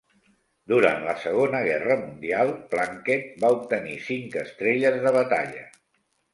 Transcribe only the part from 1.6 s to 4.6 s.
Guerra Mundial, "Plunkett" va obtenir cinc